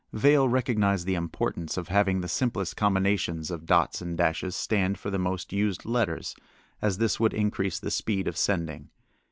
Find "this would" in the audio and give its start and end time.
6.97-7.35